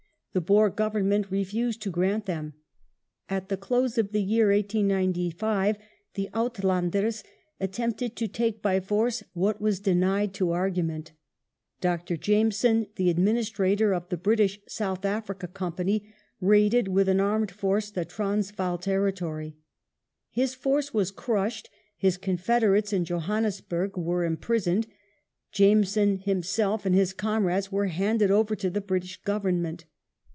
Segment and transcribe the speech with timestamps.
[0.33, 2.53] The Boer Government refused to grant them.
[3.27, 5.77] At the close of the year 1895
[6.13, 7.21] the" Uitlanders"
[7.59, 11.11] attempted to take by force what was denied to argument.
[11.81, 12.15] Dr.
[12.15, 17.89] Jameson, the adminis trator of the British South Africa Company, raided with an armed force
[17.91, 19.57] the Transvaal territory.
[20.29, 24.87] His force was crushed; his confederates in Johannesburg were imprisoned;
[25.51, 29.83] Jameson himself and his comrades were handed over to the British Government.